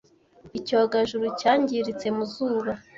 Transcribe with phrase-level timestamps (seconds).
[0.57, 2.73] icyogajuru cyangiritse mu zuba